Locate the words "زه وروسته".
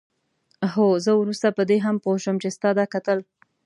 1.05-1.47